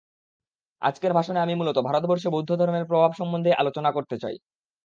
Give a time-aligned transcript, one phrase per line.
[0.81, 4.35] আজকের ভাষণে আমি মূলত ভারতবর্ষে বৌদ্ধধর্মের প্রভাব সম্বন্ধেই আলোচনা করতে চাই।